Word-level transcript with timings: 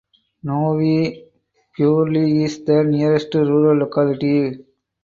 Novye 0.43 1.25
Burly 1.77 2.43
is 2.43 2.63
the 2.65 2.81
nearest 2.83 3.35
rural 3.35 3.77
locality. 3.77 4.65